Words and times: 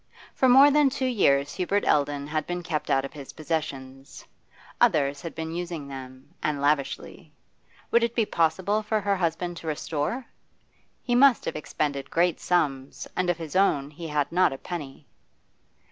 For 0.33 0.49
more 0.49 0.71
than 0.71 0.89
two 0.89 1.05
years 1.05 1.53
Hubert 1.53 1.85
Eldon 1.85 2.25
had 2.25 2.47
been 2.47 2.63
kept 2.63 2.89
out 2.89 3.05
of 3.05 3.13
his 3.13 3.33
possessions; 3.33 4.25
others 4.81 5.21
had 5.21 5.35
been 5.35 5.53
using 5.53 5.87
them, 5.89 6.33
and 6.41 6.59
lavishly. 6.59 7.31
Would 7.91 8.03
it 8.03 8.15
be 8.15 8.25
possible 8.25 8.81
for 8.81 8.99
her 9.01 9.15
husband 9.17 9.57
to 9.57 9.67
restore? 9.67 10.25
He 11.03 11.13
must 11.13 11.45
have 11.45 11.55
expended 11.55 12.09
great 12.09 12.39
sums, 12.39 13.07
and 13.15 13.29
of 13.29 13.37
his 13.37 13.55
own 13.55 13.91
he 13.91 14.07
had 14.07 14.31
not 14.31 14.51
a 14.51 14.57
penny. 14.57 15.05